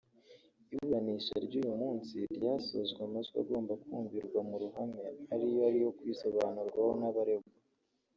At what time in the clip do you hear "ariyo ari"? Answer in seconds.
5.33-5.79